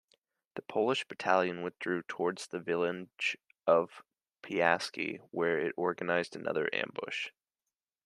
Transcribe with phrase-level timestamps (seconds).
[0.55, 4.01] The Polish battalion withdrew towards the village of
[4.41, 7.29] Piaski, where it organised another ambush.